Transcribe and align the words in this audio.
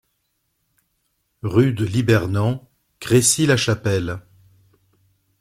Rue 1.43 1.73
de 1.73 1.85
Libernon, 1.85 2.59
Crécy-la-Chapelle 3.01 4.23